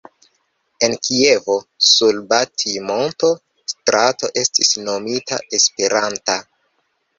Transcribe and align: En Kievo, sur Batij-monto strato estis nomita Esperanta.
En 0.85 0.95
Kievo, 1.07 1.57
sur 1.89 2.21
Batij-monto 2.31 3.31
strato 3.75 4.33
estis 4.43 4.75
nomita 4.89 5.41
Esperanta. 5.61 6.43